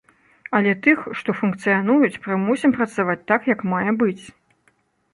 [0.59, 4.25] Але тых, што функцыянуюць, прымусім працаваць так, як мае быць.